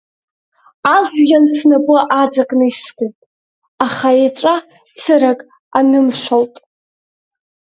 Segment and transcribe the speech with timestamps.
[0.95, 3.15] Ажәҩан снапы аҵакны искуп,
[3.85, 4.55] аха еҵәа
[5.01, 6.55] цыракгьы анымшәалт.